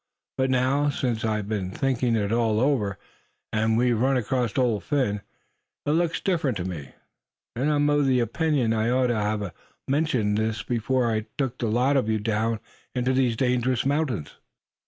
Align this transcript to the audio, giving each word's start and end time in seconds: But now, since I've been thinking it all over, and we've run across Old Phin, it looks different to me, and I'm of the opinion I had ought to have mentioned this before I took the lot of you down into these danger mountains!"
But 0.35 0.49
now, 0.49 0.89
since 0.89 1.23
I've 1.23 1.47
been 1.47 1.69
thinking 1.69 2.15
it 2.15 2.31
all 2.31 2.59
over, 2.59 2.97
and 3.53 3.77
we've 3.77 3.99
run 4.01 4.17
across 4.17 4.57
Old 4.57 4.83
Phin, 4.83 5.21
it 5.85 5.91
looks 5.91 6.19
different 6.19 6.57
to 6.57 6.65
me, 6.65 6.95
and 7.55 7.69
I'm 7.71 7.87
of 7.87 8.07
the 8.07 8.19
opinion 8.19 8.73
I 8.73 8.85
had 8.85 8.93
ought 8.93 9.07
to 9.07 9.15
have 9.17 9.53
mentioned 9.87 10.39
this 10.39 10.63
before 10.63 11.11
I 11.11 11.27
took 11.37 11.59
the 11.59 11.67
lot 11.67 11.97
of 11.97 12.09
you 12.09 12.17
down 12.17 12.59
into 12.95 13.13
these 13.13 13.35
danger 13.37 13.77
mountains!" 13.87 14.33